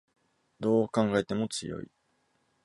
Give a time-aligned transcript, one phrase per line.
[0.59, 1.91] どう考えても強い